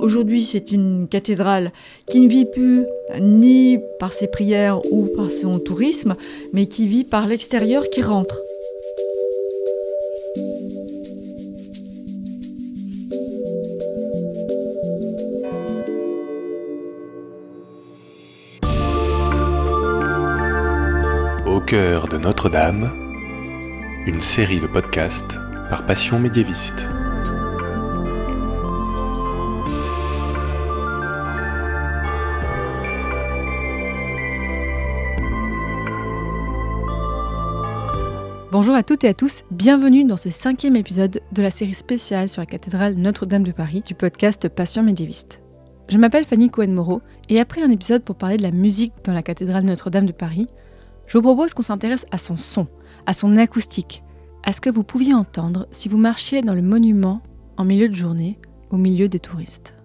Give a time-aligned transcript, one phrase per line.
[0.00, 1.70] Aujourd'hui, c'est une cathédrale
[2.06, 2.84] qui ne vit plus
[3.20, 6.14] ni par ses prières ou par son tourisme,
[6.52, 8.40] mais qui vit par l'extérieur qui rentre.
[21.46, 22.92] Au cœur de Notre-Dame,
[24.06, 25.36] une série de podcasts
[25.68, 26.86] par Passion médiéviste.
[38.60, 42.28] Bonjour à toutes et à tous, bienvenue dans ce cinquième épisode de la série spéciale
[42.28, 45.40] sur la cathédrale Notre-Dame de Paris du podcast Passion médiéviste.
[45.88, 49.22] Je m'appelle Fanny Cohen-Moreau et après un épisode pour parler de la musique dans la
[49.22, 50.48] cathédrale Notre-Dame de Paris,
[51.06, 52.66] je vous propose qu'on s'intéresse à son son,
[53.06, 54.02] à son acoustique,
[54.42, 57.22] à ce que vous pouviez entendre si vous marchiez dans le monument
[57.58, 59.76] en milieu de journée, au milieu des touristes.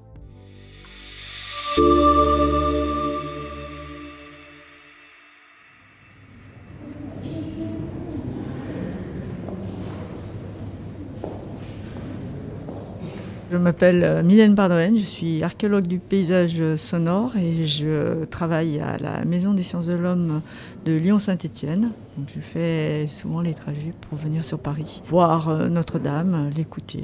[13.54, 18.98] Je m'appelle euh, Mylène Pardoen, je suis archéologue du paysage sonore et je travaille à
[18.98, 20.42] la Maison des sciences de l'homme
[20.86, 21.92] de Lyon-Saint-Étienne.
[22.26, 27.04] Je fais souvent les trajets pour venir sur Paris, voir euh, Notre-Dame, l'écouter.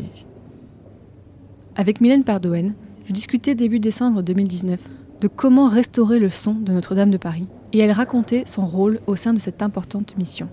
[1.75, 2.73] Avec Mylène Pardoen,
[3.05, 4.79] je discutais début décembre 2019
[5.21, 9.15] de comment restaurer le son de Notre-Dame de Paris et elle racontait son rôle au
[9.15, 10.49] sein de cette importante mission.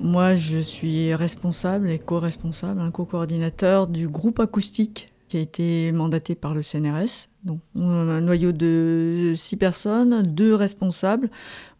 [0.00, 6.34] Moi, je suis responsable et co-responsable, un co-coordinateur du groupe acoustique qui a été mandaté
[6.34, 7.28] par le CNRS.
[7.44, 11.28] Donc, un noyau de six personnes, deux responsables,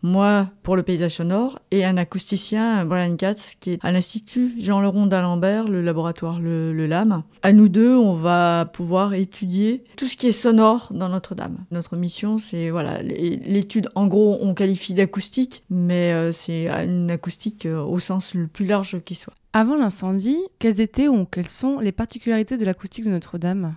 [0.02, 4.80] moi pour le paysage sonore et un acousticien, Brian Katz, qui est à l'Institut Jean
[4.80, 7.22] Leron d'Alembert, le laboratoire le, le, LAM.
[7.42, 11.58] À nous deux, on va pouvoir étudier tout ce qui est sonore dans Notre-Dame.
[11.70, 17.66] Notre mission, c'est voilà, l'étude, en gros, on qualifie d'acoustique, mais euh, c'est une acoustique
[17.66, 19.34] euh, au sens le plus large qui soit.
[19.52, 23.74] Avant l'incendie, quelles étaient ou quelles sont les particularités de l'acoustique de Notre-Dame?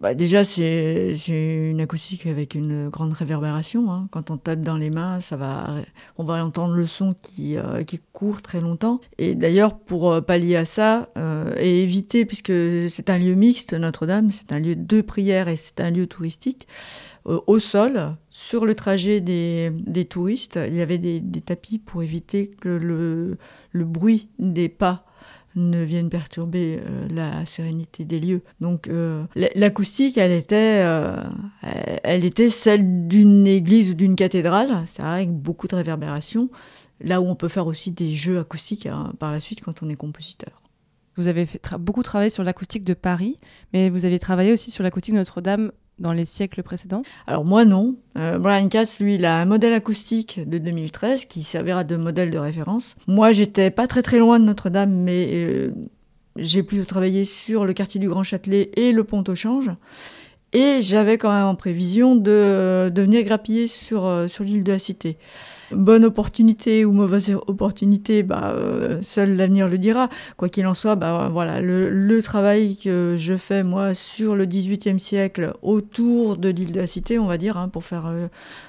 [0.00, 3.92] Bah déjà, c'est une acoustique avec une grande réverbération.
[3.92, 4.08] Hein.
[4.10, 5.74] Quand on tape dans les mains, ça va,
[6.16, 9.00] on va entendre le son qui, euh, qui court très longtemps.
[9.18, 12.52] Et d'ailleurs, pour euh, pallier à ça euh, et éviter, puisque
[12.88, 16.66] c'est un lieu mixte, Notre-Dame, c'est un lieu de prière et c'est un lieu touristique,
[17.26, 22.48] au sol, sur le trajet des, des, touristes, il y avait des, tapis pour éviter
[22.48, 23.36] que le,
[23.72, 25.04] le bruit des pas
[25.56, 28.42] ne viennent perturber euh, la sérénité des lieux.
[28.60, 31.16] Donc euh, l'acoustique, elle était, euh,
[32.02, 36.50] elle était celle d'une église ou d'une cathédrale, c'est avec beaucoup de réverbération,
[37.00, 39.88] là où on peut faire aussi des jeux acoustiques hein, par la suite quand on
[39.88, 40.60] est compositeur.
[41.16, 43.38] Vous avez fait beaucoup travaillé sur l'acoustique de Paris,
[43.72, 47.64] mais vous avez travaillé aussi sur l'acoustique de Notre-Dame dans les siècles précédents Alors moi
[47.64, 47.94] non.
[48.18, 52.30] Euh, Brian Katz, lui, il a un modèle acoustique de 2013 qui servira de modèle
[52.30, 52.96] de référence.
[53.06, 55.70] Moi, j'étais pas très très loin de Notre-Dame, mais euh,
[56.36, 59.70] j'ai plutôt travaillé sur le quartier du Grand Châtelet et le pont au change.
[60.52, 64.78] Et j'avais quand même en prévision de, venir grappiller sur, euh, sur l'île de la
[64.78, 65.16] Cité
[65.72, 70.08] bonne opportunité ou mauvaise opportunité, bah, euh, seul l'avenir le dira.
[70.36, 75.00] Quoi qu'il en soit, bah, voilà, le, travail que je fais moi sur le XVIIIe
[75.00, 78.28] siècle autour de l'île de la Cité, on va dire, hein, pour faire euh,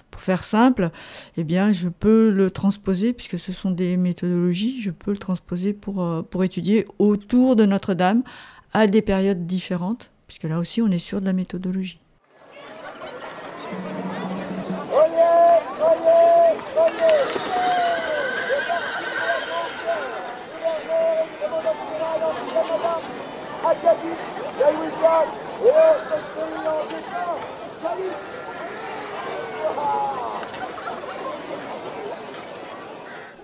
[0.10, 0.90] pour faire simple,
[1.38, 5.72] eh bien, je peux le transposer, puisque ce sont des méthodologies, je peux le transposer
[5.72, 8.22] pour, pour étudier autour de Notre-Dame
[8.74, 12.00] à des périodes différentes, puisque là aussi, on est sur de la méthodologie.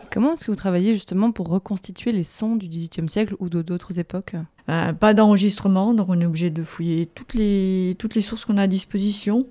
[0.10, 4.00] Comment est-ce que vous travaillez justement pour reconstituer les sons du XVIIIe siècle ou d'autres
[4.00, 4.38] époques?
[4.70, 8.58] Euh, Pas d'enregistrement, donc on est obligé de fouiller toutes les, toutes les sources qu'on
[8.58, 9.44] a à disposition.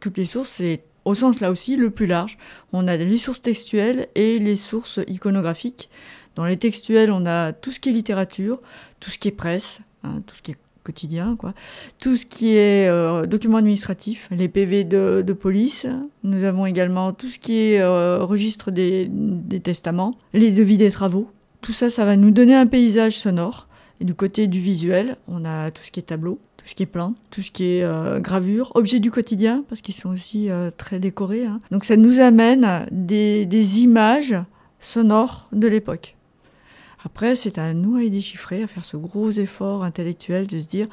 [0.00, 2.38] Toutes les sources, c'est au sens là aussi le plus large.
[2.72, 5.88] On a les sources textuelles et les sources iconographiques.
[6.34, 8.58] Dans les textuels, on a tout ce qui est littérature,
[9.00, 11.54] tout ce qui est presse, hein, tout ce qui est quotidien, quoi.
[12.00, 15.86] Tout ce qui est euh, documents administratifs, les PV de, police.
[16.24, 19.10] Nous avons également tout ce qui est euh, registre des,
[19.62, 21.30] testaments, les devis des travaux.
[21.60, 23.66] Tout ça, ça va nous donner un paysage sonore.
[24.02, 26.86] Du côté du visuel, on a tout ce qui est tableau, tout ce qui est
[26.86, 30.98] plan, tout ce qui est euh, gravure, objets du quotidien, parce qu'ils sont aussi très
[30.98, 31.46] décorés.
[31.46, 31.58] Hein.
[31.70, 34.36] Donc ça nous amène des images
[34.80, 36.16] sonores de l'époque.
[37.04, 40.66] Après, c'est à nous à y déchiffrer, à faire ce gros effort intellectuel de se
[40.66, 40.86] dire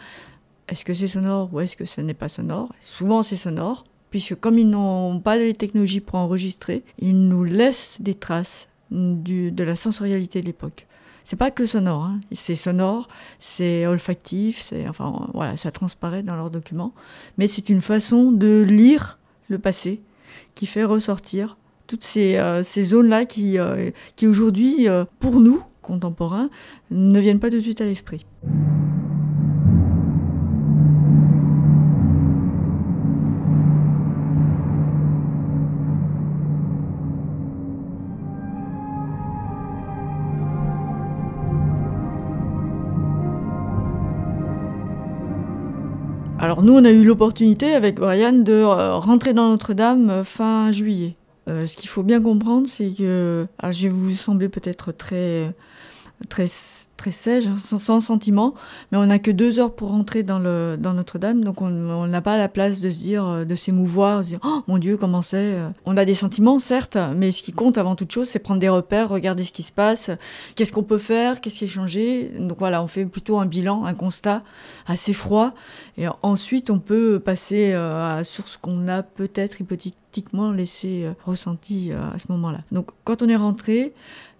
[0.67, 2.73] est-ce que c'est sonore ou est-ce que ce n'est pas sonore?
[2.79, 7.97] Souvent c'est sonore, puisque comme ils n'ont pas les technologies pour enregistrer, ils nous laissent
[7.99, 10.87] des traces de la sensorialité de l'époque.
[11.29, 12.19] C'est pas que sonore, hein.
[12.31, 16.91] c'est sonore, c'est olfactif, c'est enfin voilà, ça transparaît dans leurs documents,
[17.37, 20.01] mais c'est une façon de lire le passé
[20.55, 21.55] qui fait ressortir
[21.85, 26.47] toutes ces, euh, zones-là qui, euh, qui aujourd'hui, euh, pour nous, contemporains,
[26.89, 28.25] ne viennent pas de suite à l'esprit.
[46.59, 50.73] Alors nous, on a eu l'opportunité avec Brian de euh, rentrer dans Notre-Dame euh, fin
[50.73, 51.13] juillet.
[51.47, 55.53] Euh, ce qu'il faut bien comprendre, c'est que, je vais vous sembler peut-être très
[56.27, 56.45] très,
[56.97, 58.53] très sèche, hein, sans, sentiment,
[58.91, 62.37] mais on n'a que deux heures pour rentrer dans, dans Notre-Dame, donc on n'a pas
[62.37, 65.21] la place de se dire, euh, de s'émouvoir, de se dire, oh mon Dieu, comment
[65.21, 65.69] c'est euh.
[65.85, 68.69] On a des sentiments, certes, mais ce qui compte avant toute chose, c'est prendre des
[68.69, 70.11] repères, regarder ce qui se passe,
[70.55, 72.31] qu'est-ce qu'on peut faire, qu'est-ce qui est changé.
[72.37, 74.41] Donc voilà, on fait plutôt un bilan, un constat
[74.87, 75.53] assez froid,
[75.97, 82.17] et ensuite on peut passer euh, sur ce qu'on a peut-être hypothétiquement laissé ressenti à
[82.17, 82.59] ce moment-là.
[82.71, 83.93] Donc quand on est rentré,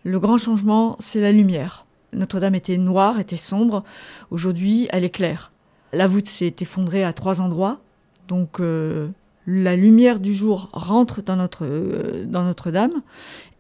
[0.04, 1.86] le grand changement, c'est la lumière.
[2.14, 3.84] Notre-Dame était noire, était sombre.
[4.32, 5.50] Aujourd'hui, elle est claire.
[5.94, 7.80] La voûte s'est effondrée à trois endroits.
[8.28, 9.10] Donc, euh,
[9.48, 13.02] la lumière du jour rentre euh, dans Notre-Dame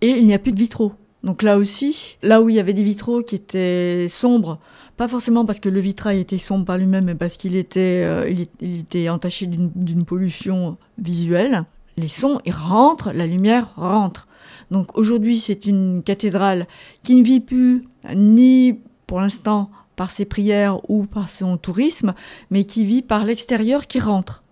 [0.01, 0.93] et il n'y a plus de vitraux.
[1.23, 4.59] Donc là aussi, là où il y avait des vitraux qui étaient sombres,
[4.95, 8.29] pas forcément parce que le vitrail était sombre par lui-même, mais parce qu'il était, euh,
[8.61, 11.65] il, était entaché d'une pollution visuelle,
[11.97, 14.27] les sons, ils rentrent, la lumière rentre.
[14.71, 16.65] Donc aujourd'hui, c'est une cathédrale
[17.03, 17.83] qui ne vit plus
[18.15, 19.63] ni pour l'instant
[19.95, 22.13] par ses prières ou par son tourisme,
[22.51, 24.43] mais qui vit par l'extérieur qui rentre.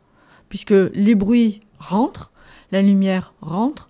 [0.49, 2.31] Puisque les bruits rentrent,
[2.71, 3.89] la lumière rentre,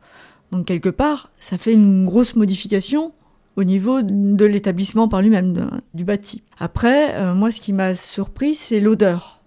[0.51, 3.13] donc quelque part, ça fait une grosse modification
[3.55, 6.43] au niveau de l'établissement par lui-même, du bâti.
[6.59, 9.41] Après, euh, moi, ce qui m'a surpris, c'est l'odeur.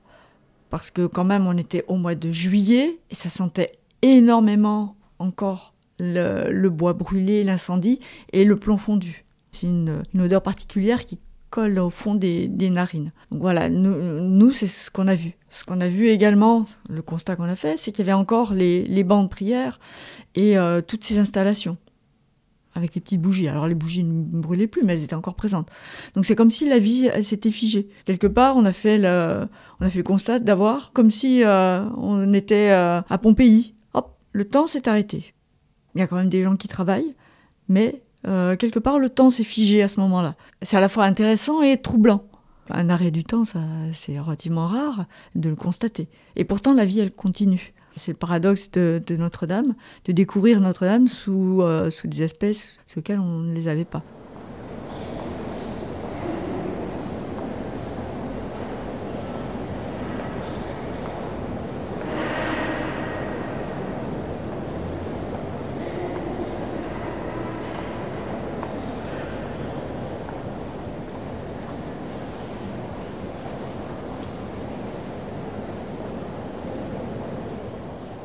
[0.68, 3.72] Parce que quand même, on était au mois de juillet et ça sentait
[4.02, 7.98] énormément encore le, bois brûlé, l'incendie
[8.32, 9.24] et le plomb fondu.
[9.50, 11.18] C'est une, odeur particulière qui
[11.50, 13.12] colle au fond des, narines.
[13.30, 15.36] Donc voilà, nous, c'est ce qu'on a vu.
[15.48, 18.54] Ce qu'on a vu également, le constat qu'on a fait, c'est qu'il y avait encore
[18.54, 19.80] les, bancs de prière
[20.34, 21.76] et euh, toutes ces installations
[22.74, 23.48] avec les petites bougies.
[23.48, 25.70] Alors les bougies ne brûlaient plus, mais elles étaient encore présentes.
[26.14, 27.88] Donc c'est comme si la vie s'était figée.
[28.04, 29.46] Quelque part, on a fait le,
[29.80, 33.74] on a fait le constat d'avoir comme si euh, on était euh, à Pompéi.
[33.94, 35.34] Hop, le temps s'est arrêté.
[35.94, 37.10] Il y a quand même des gens qui travaillent,
[37.68, 40.34] mais euh, quelque part, le temps s'est figé à ce moment-là.
[40.62, 42.24] C'est à la fois intéressant et troublant.
[42.70, 46.08] Un arrêt du temps, c'est relativement rare de le constater.
[46.36, 47.72] Et pourtant, la vie, elle continue.
[47.96, 52.52] C'est le paradoxe de, Notre-Dame, de découvrir Notre-Dame sous, euh, des aspects
[52.86, 54.04] sous lesquels on ne les avait pas.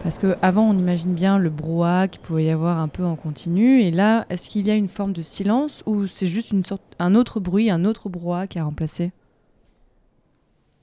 [0.05, 3.81] Parce qu'avant, on imagine bien le brouhaha qu'il pouvait y avoir un peu en continu.
[3.81, 6.83] Et là, est-ce qu'il y a une forme de silence ou c'est juste une sorte,
[6.99, 9.13] un autre bruit, un autre brouhaha qui a remplacé?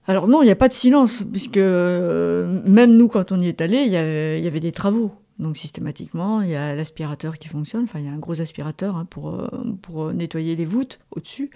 [0.08, 3.46] Alors non, il n'y a pas de silence, puisque euh, même nous, quand on y
[3.46, 5.12] est allé, il y, avait, des travaux.
[5.38, 8.96] Donc systématiquement, il y a l'aspirateur qui fonctionne, enfin il y a un gros aspirateur
[8.96, 9.48] hein, pour, euh,
[9.82, 11.52] pour nettoyer les voûtes au-dessus.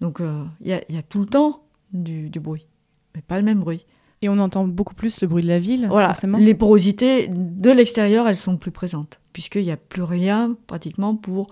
[0.00, 2.66] Donc euh, il, y a, tout le temps du bruit,
[3.14, 3.86] mais pas le même bruit.
[4.24, 6.06] Et on entend beaucoup plus le bruit de la ville, voilà.
[6.06, 6.38] forcément.
[6.38, 11.48] Les porosités de l'extérieur, elles sont plus présentes, puisqu'il n'y a plus rien pratiquement pour,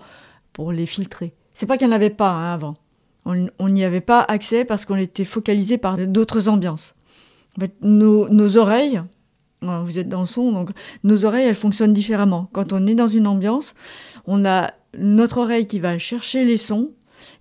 [0.53, 1.35] pour les filtrer.
[1.53, 2.73] C'est pas qu'il n'y en avait pas hein, avant.
[3.25, 6.95] On n'y avait pas accès parce qu'on était focalisé par d'autres ambiances.
[7.55, 8.97] En fait, nos, nos oreilles,
[9.61, 10.71] vous êtes dans le son, donc
[11.03, 12.49] nos oreilles, elles fonctionnent différemment.
[12.53, 13.75] Quand on est dans une ambiance,
[14.25, 16.89] on a notre oreille qui va chercher les sons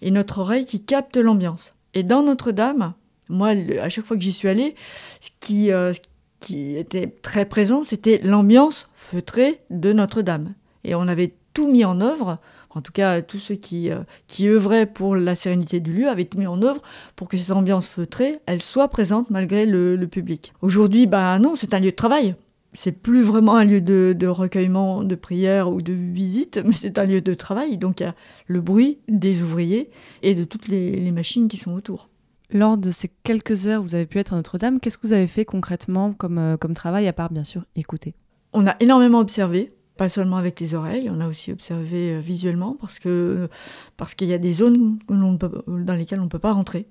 [0.03, 1.75] et notre oreille qui capte l'ambiance.
[1.95, 2.93] Et dans Notre-Dame,
[3.29, 3.49] moi,
[3.81, 4.75] à chaque fois que j'y suis allée,
[5.21, 6.01] ce qui, euh, ce
[6.41, 10.55] qui était très présent, c'était l'ambiance feutrée de Notre-Dame.
[10.85, 12.39] Et on avait tout mis en œuvre,
[12.71, 14.03] en tout cas tous ceux qui, euh,
[14.43, 16.81] œuvraient pour la sérénité du lieu avaient tout mis en œuvre
[17.15, 20.53] pour que cette ambiance feutrée, elle soit présente malgré le, public.
[20.63, 22.35] Aujourd'hui, bah non, c'est un lieu de travail.
[22.75, 26.99] C'est plus vraiment un lieu de, de, recueillement, de prière ou de visite, mais c'est
[26.99, 27.77] un lieu de travail.
[27.77, 28.15] Donc il y a
[28.47, 29.91] le bruit des ouvriers
[30.23, 32.09] et de toutes les machines qui sont autour.
[32.53, 35.15] Lors de ces quelques heures où vous avez pu être à Notre-Dame, qu'est-ce que vous
[35.15, 38.15] avez fait concrètement comme, euh, comme travail, à part bien sûr écouter?
[38.53, 42.77] On a énormément observé, pas seulement avec les oreilles, on a aussi observé euh, visuellement
[42.79, 43.49] parce que
[43.97, 46.87] parce qu'il y a des zones dans lesquelles on ne peut pas rentrer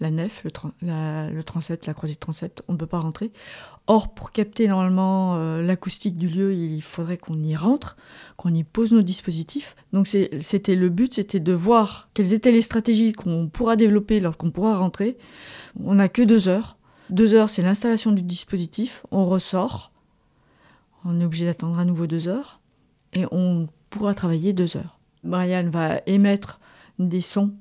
[0.00, 0.50] la nef, le,
[0.82, 3.32] la, transept, la croisée de transept, on ne peut pas rentrer.
[3.86, 7.96] Or, pour capter normalement euh, l'acoustique du lieu, il faudrait qu'on y rentre,
[8.36, 9.76] qu'on y pose nos dispositifs.
[9.92, 14.50] Donc c'était le but, c'était de voir quelles étaient les stratégies qu'on pourra développer lorsqu'on
[14.50, 15.16] pourra rentrer.
[15.82, 16.76] On n'a que deux heures.
[17.10, 19.02] Deux heures, c'est l'installation du dispositif.
[19.12, 19.92] On ressort.
[21.04, 22.60] On est obligé d'attendre à nouveau deux heures.
[23.12, 24.98] Et on pourra travailler deux heures.
[25.22, 26.60] Marianne va émettre
[26.98, 27.52] des sons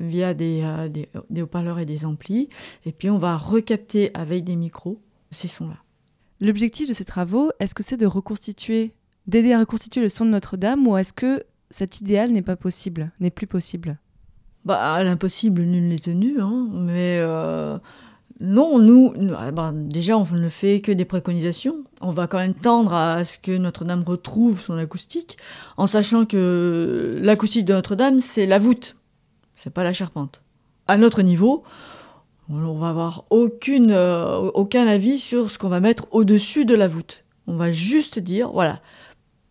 [0.00, 2.48] via euh, des, des, haut-parleurs et des amplis.
[2.84, 5.76] Et puis on va recapter avec des micros ces sons-là.
[6.40, 8.92] L'objectif de ces travaux, est-ce que c'est de reconstituer,
[9.26, 13.12] d'aider à reconstituer le son de Notre-Dame ou est-ce que cet idéal n'est pas possible,
[13.20, 13.98] n'est plus possible?
[14.64, 17.76] Bah, L'impossible, nul n'est tenu, hein, mais euh,
[18.40, 21.74] non, nous, ah, bah, déjà, on ne fait que des préconisations.
[22.00, 25.36] On va quand même tendre à ce que Notre-Dame retrouve son acoustique,
[25.76, 28.96] en sachant que l'acoustique de Notre-Dame, c'est la voûte
[29.60, 30.40] c'est pas la charpente.
[30.88, 31.62] À notre niveau,
[32.48, 37.24] on va avoir euh, aucun avis sur ce qu'on va mettre au-dessus de la voûte.
[37.46, 38.80] On va juste dire, voilà,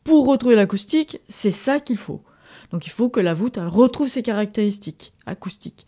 [0.04, 2.24] pour retrouver l'acoustique, c'est ça qu'il faut.
[2.72, 5.86] Donc il faut que la voûte retrouve ses caractéristiques acoustiques.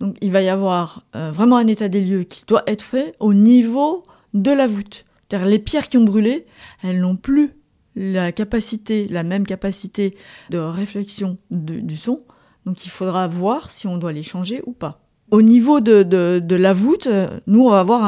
[0.00, 3.14] Donc il va y avoir euh, vraiment un état des lieux qui doit être fait
[3.20, 4.02] au niveau
[4.34, 5.04] de la voûte.
[5.28, 6.46] C'est-à-dire les pierres qui ont brûlé,
[6.82, 7.52] elles n'ont plus
[7.94, 10.16] la capacité, la même capacité
[10.50, 12.18] de réflexion du son
[12.66, 15.00] donc il faudra voir si on doit les changer ou pas.
[15.30, 17.08] Au niveau de, la voûte,
[17.46, 18.04] nous, on va, avoir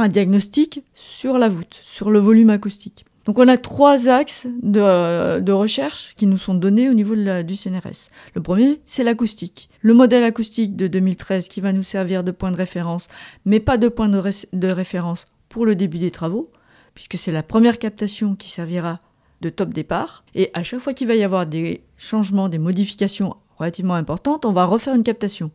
[0.00, 3.04] un, diagnostic sur la voûte, sur le volume acoustique.
[3.26, 8.08] Donc on a trois axes de, recherche qui nous sont donnés au niveau du CNRS.
[8.34, 9.68] Le premier, c'est l'acoustique.
[9.82, 13.08] Le modèle acoustique de 2013 qui va nous servir de point de référence,
[13.44, 16.46] mais pas de point de référence pour le début des travaux,
[16.94, 19.00] puisque c'est la première captation qui servira
[19.40, 20.24] de top départ.
[20.34, 24.52] Et à chaque fois qu'il va y avoir des changements, des modifications relativement importantes, on
[24.52, 25.50] va refaire une captation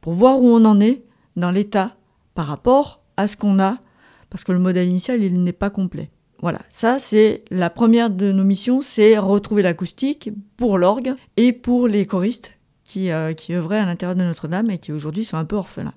[0.00, 1.02] pour voir où on en est
[1.36, 1.96] dans l'état
[2.34, 3.78] par rapport à ce qu'on a,
[4.30, 6.10] parce que le modèle initial, il n'est pas complet.
[6.42, 11.88] Voilà, ça c'est la première de nos missions, c'est retrouver l'acoustique pour l'orgue et pour
[11.88, 12.52] les choristes
[12.84, 15.94] qui, euh, qui œuvraient à l'intérieur de Notre-Dame et qui aujourd'hui sont un peu orphelins.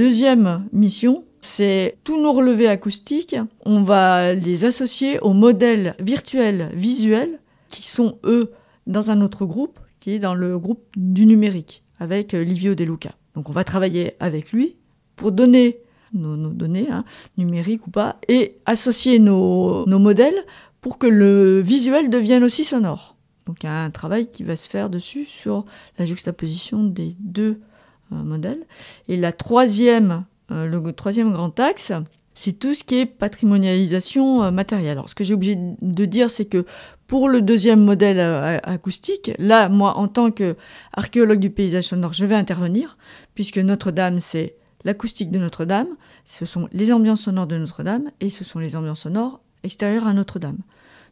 [0.00, 7.38] Deuxième mission, c'est tous nos relevés acoustiques, on va les associer aux modèles virtuels visuels
[7.68, 8.50] qui sont, eux,
[8.86, 12.82] dans un autre groupe, qui est dans le groupe du numérique, avec euh, Livio De
[12.82, 13.10] Luca.
[13.34, 14.76] Donc on va travailler avec lui
[15.16, 15.80] pour donner
[16.14, 17.02] nos, données, hein,
[17.36, 20.46] numériques ou pas, et associer nos, modèles
[20.80, 23.16] pour que le visuel devienne aussi sonore.
[23.44, 25.66] Donc un travail qui va se faire dessus sur
[25.98, 27.60] la juxtaposition des deux
[28.10, 28.60] modèle.
[29.08, 31.92] Et la troisième, euh, le troisième grand axe,
[32.34, 34.92] c'est tout ce qui est patrimonialisation euh, matérielle.
[34.92, 36.64] Alors, ce que j'ai obligé de dire, c'est que
[37.06, 42.24] pour le deuxième modèle euh, acoustique, là, moi, en tant qu'archéologue du paysage sonore, je
[42.24, 42.96] vais intervenir,
[43.34, 45.88] puisque Notre-Dame, c'est l'acoustique de Notre-Dame,
[46.24, 50.14] ce sont les ambiances sonores de Notre-Dame, et ce sont les ambiances sonores extérieures à
[50.14, 50.58] Notre-Dame.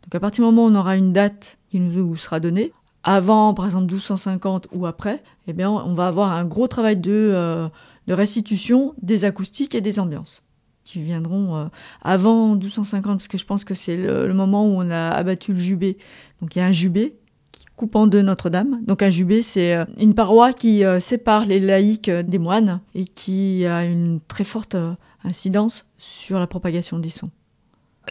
[0.04, 2.72] Donc, à partir du moment où on aura une date qui nous sera donnée,
[3.04, 7.12] avant, par exemple, 1250 ou après, eh bien, on va avoir un gros travail de,
[7.12, 7.68] euh,
[8.08, 10.44] restitution des acoustiques et des ambiances
[10.84, 11.64] qui viendront euh,
[12.00, 15.58] avant 1250, parce que je pense que c'est le, moment où on a abattu le
[15.58, 15.98] jubé.
[16.40, 17.12] Donc il y a un jubé
[17.52, 18.80] qui coupe en deux Notre-Dame.
[18.86, 23.66] Donc un jubé, c'est euh, une paroi qui sépare les laïcs des moines et qui
[23.66, 24.76] a une très forte
[25.24, 27.30] incidence sur la propagation des sons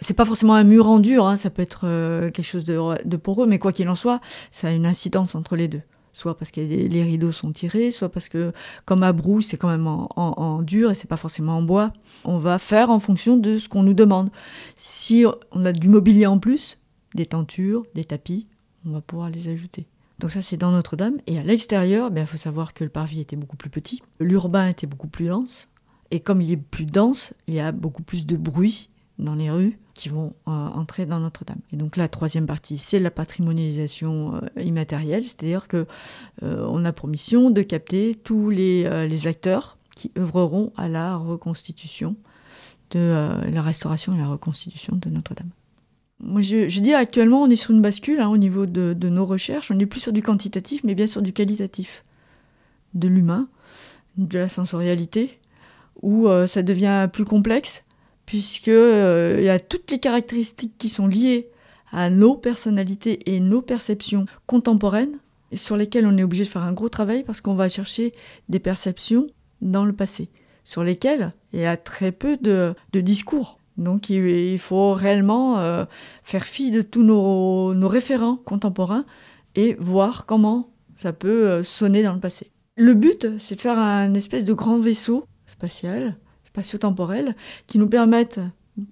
[0.02, 3.18] c'est pas forcément un mur en dur, hein, ça peut être euh, quelque chose de,
[3.18, 4.20] poreux, mais quoi qu'il en soit,
[4.52, 5.82] ça a une incidence entre les deux.
[6.14, 8.52] Soit parce que les rideaux sont tirés, soit parce que,
[8.86, 11.94] comme à Brou, c'est quand même en, dur et c'est pas forcément en bois.
[12.26, 14.32] On va faire en fonction de ce qu'on nous demande.
[14.76, 16.80] Si on a du mobilier en plus,
[17.14, 18.48] des tentures, des tapis,
[18.84, 19.86] on va pouvoir les ajouter.
[20.18, 21.14] Donc ça, c'est dans Notre-Dame.
[21.28, 24.02] Et à l'extérieur, il ben, faut savoir que le parvis était beaucoup plus petit.
[24.20, 25.70] L'urbain était beaucoup plus dense.
[26.10, 28.90] Et comme il est plus dense, il y a beaucoup plus de bruit
[29.20, 31.60] dans les rues qui vont euh, entrer dans Notre-Dame.
[31.74, 35.88] Et donc la troisième partie, c'est la patrimonialisation euh, immatérielle, c'est-à-dire que
[36.44, 41.16] euh, on a pour mission de capter tous les, les, acteurs qui œuvreront à la
[41.16, 42.16] reconstitution
[42.92, 45.50] de la restauration et la reconstitution de Notre-Dame.
[46.20, 49.10] Moi, je, je dis actuellement, on est sur une bascule hein, au niveau de, de
[49.10, 49.72] nos recherches.
[49.72, 52.06] On n'est plus sur du quantitatif, mais bien sur du qualitatif.
[52.94, 53.50] De l'humain,
[54.18, 55.38] de la sensorialité,
[56.02, 57.84] où ça devient plus complexe,
[58.28, 61.50] puisque euh, il y a toutes les caractéristiques qui sont liées
[61.92, 65.18] à nos personnalités et nos perceptions contemporaines,
[65.54, 68.14] sur lesquelles on est obligé de faire un gros travail parce qu'on va chercher
[68.50, 69.28] des perceptions
[69.62, 70.30] dans le passé,
[70.66, 73.60] sur lesquelles il y a très peu de, discours.
[73.78, 75.86] Donc il, il faut réellement euh,
[76.24, 79.06] faire fi de tous nos, nos référents contemporains
[79.56, 82.52] et voir comment ça peut euh, sonner dans le passé.
[82.76, 86.18] Le but, c'est de faire un espèce de grand vaisseau spatial,
[86.62, 87.36] spatio-temporel,
[87.68, 88.40] qui nous permette,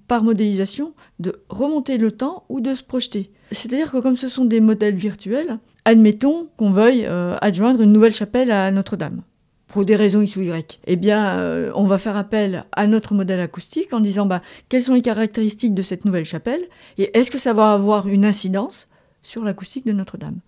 [0.07, 3.31] par modélisation, de remonter le temps ou de se projeter.
[3.51, 8.13] C'est-à-dire que comme ce sont des modèles virtuels, admettons qu'on veuille euh, adjoindre une nouvelle
[8.13, 9.21] chapelle à Notre-Dame
[9.67, 13.13] pour des raisons X ou Y, eh bien, euh, on va faire appel à notre
[13.13, 16.61] modèle acoustique en disant bah, quelles sont les caractéristiques de cette nouvelle chapelle
[16.97, 18.87] et est-ce que ça va avoir une incidence
[19.21, 20.39] sur l'acoustique de Notre-Dame?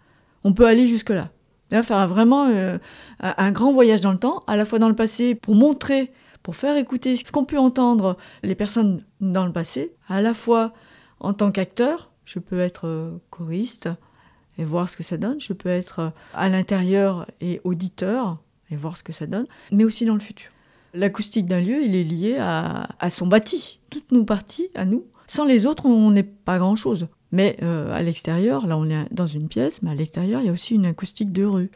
[0.46, 1.28] On peut aller jusque-là.
[1.72, 2.78] Là, faire vraiment euh,
[3.20, 6.14] un grand voyage dans le temps, à la fois dans le passé pour montrer,
[6.48, 10.72] pour faire écouter ce qu'ont pu entendre les personnes dans le passé, à la fois
[11.20, 13.90] en tant qu'acteur, je peux être euh, choriste
[14.58, 18.38] et voir ce que ça donne, je peux être euh, à l'intérieur et auditeur
[18.72, 20.50] et voir ce que ça donne, mais aussi dans le futur.
[20.94, 25.04] L'acoustique d'un lieu, il est lié à, son bâti, toutes nos parties, à nous.
[25.28, 27.10] Sans les autres, on n'est pas grand-chose.
[27.34, 30.50] Mais euh, à l'extérieur, là on est dans une pièce, mais à l'extérieur, il y
[30.50, 31.72] a aussi une acoustique de rue.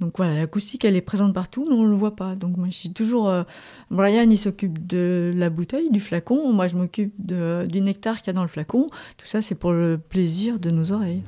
[0.00, 2.34] Donc voilà, l'acoustique, elle est présente partout, mais on ne le voit pas.
[2.34, 3.28] Donc moi, je suis toujours...
[3.28, 3.44] euh,
[3.90, 6.52] Brian, il s'occupe de la bouteille, du flacon.
[6.52, 8.88] Moi, je m'occupe du nectar qu'il y a dans le flacon.
[9.16, 11.22] Tout ça, c'est pour le plaisir de nos oreilles.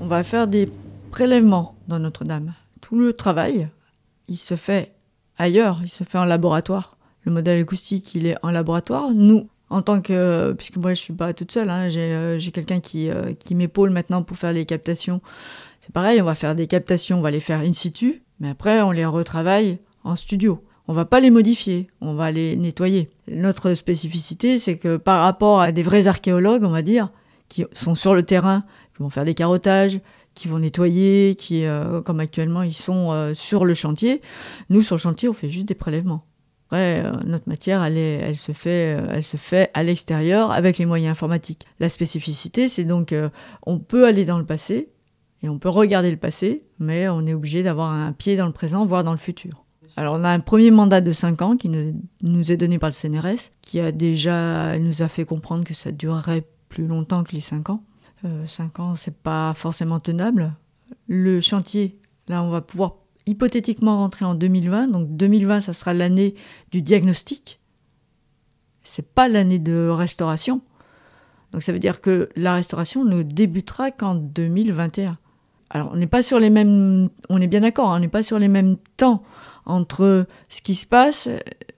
[0.00, 0.70] On va faire des
[1.10, 2.54] prélèvements dans Notre-Dame.
[2.80, 3.68] Tout le travail,
[4.28, 4.92] il se fait
[5.38, 6.97] ailleurs, il se fait en laboratoire.
[7.28, 9.10] Le modèle acoustique, il est en laboratoire.
[9.12, 10.54] Nous, en tant que...
[10.56, 13.54] Puisque moi, je suis pas toute seule, hein, j'ai euh, j'ai quelqu'un qui, euh, qui
[13.54, 15.18] m'épaule maintenant pour faire les captations.
[15.82, 18.80] C'est pareil, on va faire des captations, on va les faire in situ, mais après,
[18.80, 20.64] on les retravaille en studio.
[20.86, 23.04] On va pas les modifier, on va les nettoyer.
[23.30, 27.10] Notre spécificité, c'est que par rapport à des vrais archéologues, on va dire,
[27.50, 28.64] qui sont sur le terrain,
[28.96, 30.00] qui vont faire des carottages,
[30.32, 34.22] qui vont nettoyer, qui, euh, comme actuellement, ils sont sur le chantier.
[34.70, 36.24] Nous, sur le chantier, on fait juste des prélèvements.
[36.70, 40.50] Après, euh, notre matière, elle, est- elle, se fait, euh, elle se fait à l'extérieur
[40.52, 41.64] avec les moyens informatiques.
[41.80, 43.30] La spécificité, c'est donc, euh,
[43.64, 44.90] on peut aller dans le passé
[45.42, 48.52] et on peut regarder le passé, mais on est obligé d'avoir un pied dans le
[48.52, 49.64] présent, voire dans le futur.
[49.96, 52.94] Alors, on a un premier mandat de 5 ans qui nous, est donné par le
[52.94, 57.40] CNRS, qui a déjà nous a fait comprendre que ça durerait plus longtemps que les
[57.40, 57.82] 5 ans.
[58.46, 60.52] 5 ans, c'est pas forcément tenable.
[61.08, 62.96] Le chantier, là, on va pouvoir
[63.28, 64.88] hypothétiquement rentrer en 2020.
[64.88, 66.34] Donc 2020, ça sera l'année
[66.70, 67.60] du diagnostic.
[68.82, 70.62] C'est pas l'année de restauration.
[71.52, 75.18] Donc ça veut dire que la restauration ne débutera qu'en 2021.
[75.70, 78.22] Alors on n'est pas sur les mêmes, on est bien d'accord, hein, on n'est pas
[78.22, 79.22] sur les mêmes temps
[79.66, 81.28] entre ce qui se passe,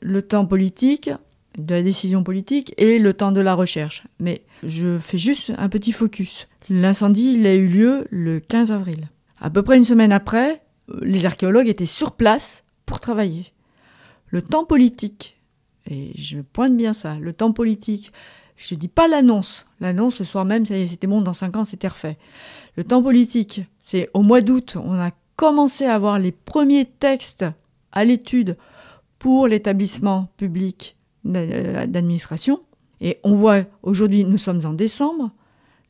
[0.00, 1.10] le temps politique,
[1.58, 4.04] de la décision politique et le temps de la recherche.
[4.18, 6.48] Mais je fais juste un petit focus.
[6.68, 9.08] L'incendie, il a eu lieu le 15 avril.
[9.40, 10.62] À peu près une semaine après,
[11.00, 13.53] les archéologues étaient sur place pour travailler.
[14.26, 15.37] Le temps politique,
[15.87, 18.12] et je pointe bien ça, le temps politique,
[18.57, 19.66] je dis pas l'annonce.
[19.81, 22.18] L'annonce, le soir même, ça y est, c'était bon, dans cinq ans, c'était refait.
[22.76, 27.44] Le temps politique, c'est au mois d'août, on a commencé à avoir les premiers textes
[27.92, 28.57] à l'étude
[29.18, 32.61] pour l'établissement public d'a- d'administration.
[33.00, 35.31] Et on voit, aujourd'hui, nous sommes en décembre,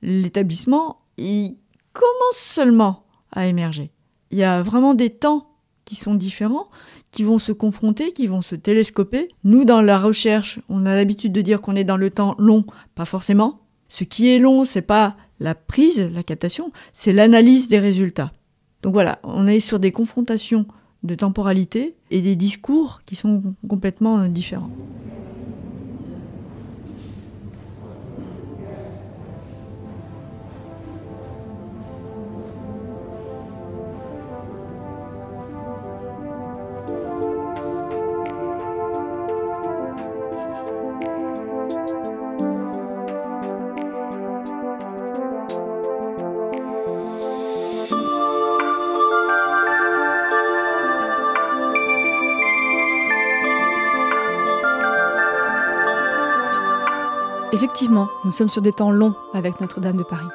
[0.03, 1.57] l'établissement, il
[1.93, 3.91] commence seulement à émerger.
[4.31, 5.47] Il y a vraiment des temps
[5.85, 6.65] qui sont différents,
[7.11, 9.29] qui vont se confronter, qui vont se télescoper.
[9.43, 12.65] Nous, dans la recherche, on a l'habitude de dire qu'on est dans le temps long,
[12.95, 13.61] pas forcément.
[13.89, 18.31] Ce qui est long, c'est pas la prise, la captation, c'est l'analyse des résultats.
[18.83, 20.67] Donc voilà, on est sur des confrontations
[21.03, 24.71] de temporalité et des discours qui sont complètement euh, différents.
[57.53, 60.29] Effectivement, nous sommes sur des temps longs avec Notre-Dame de Paris.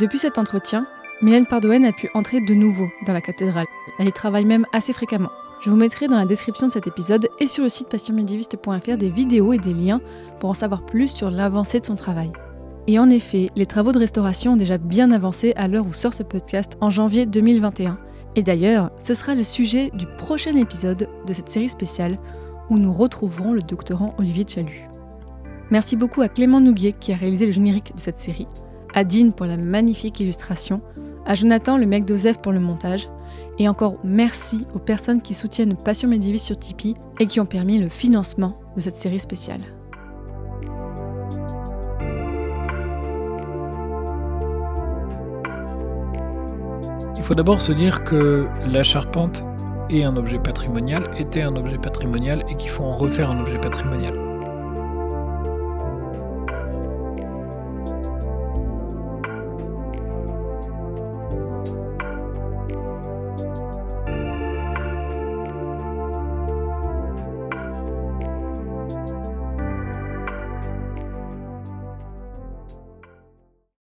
[0.00, 0.86] Depuis cet entretien,
[1.20, 3.66] Mylène Pardoen a pu entrer de nouveau dans la cathédrale.
[4.00, 5.30] Elle y travaille même assez fréquemment.
[5.60, 9.10] Je vous mettrai dans la description de cet épisode et sur le site passionmédiéviste.fr des
[9.10, 10.00] vidéos et des liens
[10.40, 12.32] pour en savoir plus sur l'avancée de son travail.
[12.88, 16.14] Et en effet, les travaux de restauration ont déjà bien avancé à l'heure où sort
[16.14, 17.98] ce podcast en janvier 2021.
[18.34, 22.18] Et d'ailleurs, ce sera le sujet du prochain épisode de cette série spéciale
[22.68, 24.91] où nous retrouverons le doctorant Olivier Chalut.
[25.72, 28.46] Merci beaucoup à Clément Nouguier qui a réalisé le générique de cette série,
[28.92, 30.76] à Dean pour la magnifique illustration,
[31.24, 33.08] à Jonathan le mec d'Osef pour le montage,
[33.58, 37.78] et encore merci aux personnes qui soutiennent Passion Médiéviste sur Tipeee et qui ont permis
[37.78, 39.62] le financement de cette série spéciale.
[47.16, 49.42] Il faut d'abord se dire que la charpente
[49.88, 53.58] est un objet patrimonial, était un objet patrimonial et qu'il faut en refaire un objet
[53.58, 54.31] patrimonial.